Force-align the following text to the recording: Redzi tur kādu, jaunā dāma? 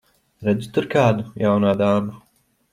Redzi 0.47 0.71
tur 0.77 0.87
kādu, 0.95 1.27
jaunā 1.45 1.77
dāma? 1.85 2.21